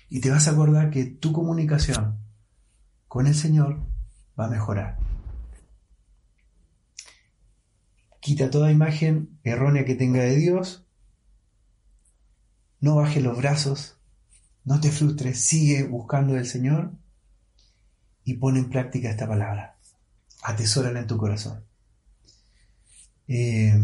Y 0.10 0.20
te 0.20 0.30
vas 0.30 0.48
a 0.48 0.52
acordar 0.52 0.90
que 0.90 1.06
tu 1.06 1.32
comunicación 1.32 2.20
con 3.08 3.28
el 3.28 3.36
Señor 3.36 3.80
va 4.40 4.46
a 4.46 4.50
mejorar. 4.50 4.98
Quita 8.20 8.50
toda 8.50 8.72
imagen 8.72 9.40
errónea 9.44 9.84
que 9.84 9.96
tenga 9.96 10.22
de 10.22 10.36
Dios. 10.36 10.86
No 12.80 12.96
bajes 12.96 13.24
los 13.24 13.38
brazos. 13.38 13.98
No 14.64 14.80
te 14.80 14.92
frustres. 14.92 15.40
Sigue 15.42 15.86
buscando 15.88 16.34
del 16.34 16.46
Señor 16.46 16.92
y 18.24 18.36
pone 18.36 18.60
en 18.60 18.70
práctica 18.70 19.10
esta 19.10 19.28
palabra. 19.28 19.78
Atesórala 20.44 21.00
en 21.00 21.08
tu 21.08 21.18
corazón. 21.18 21.64
Eh, 23.28 23.80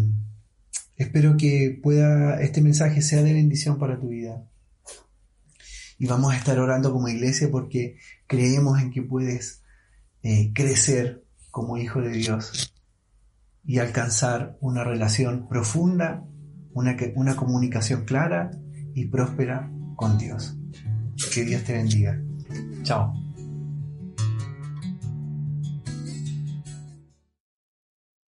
espero 0.95 1.37
que 1.37 1.79
pueda 1.81 2.41
este 2.41 2.61
mensaje 2.61 3.01
sea 3.01 3.23
de 3.23 3.33
bendición 3.33 3.79
para 3.79 3.99
tu 3.99 4.09
vida. 4.09 4.43
Y 5.99 6.05
vamos 6.05 6.33
a 6.33 6.37
estar 6.37 6.59
orando 6.59 6.91
como 6.91 7.07
iglesia 7.07 7.49
porque 7.49 7.97
creemos 8.27 8.79
en 8.79 8.91
que 8.91 9.01
puedes 9.01 9.63
eh, 10.23 10.51
crecer 10.53 11.23
como 11.51 11.77
hijo 11.77 12.01
de 12.01 12.11
Dios 12.11 12.73
y 13.65 13.79
alcanzar 13.79 14.57
una 14.61 14.83
relación 14.83 15.47
profunda, 15.47 16.23
una, 16.73 16.95
una 17.15 17.35
comunicación 17.35 18.05
clara 18.05 18.51
y 18.93 19.05
próspera 19.05 19.71
con 19.95 20.17
Dios. 20.17 20.57
Que 21.33 21.43
Dios 21.43 21.63
te 21.63 21.73
bendiga. 21.73 22.21
Chao. 22.83 23.26